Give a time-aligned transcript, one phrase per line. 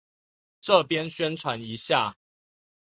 [0.61, 2.17] 這邊宣傳一下